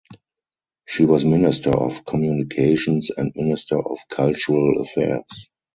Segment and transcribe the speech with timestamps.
[0.87, 5.51] She was Minister of Communications and Minister of Cultural Affairs.